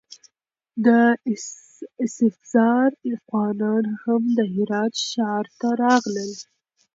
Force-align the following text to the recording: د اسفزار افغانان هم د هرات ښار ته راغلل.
د 0.85 0.87
اسفزار 2.03 2.89
افغانان 3.15 3.83
هم 4.03 4.21
د 4.37 4.39
هرات 4.53 4.93
ښار 5.07 5.45
ته 5.59 5.67
راغلل. 5.83 6.31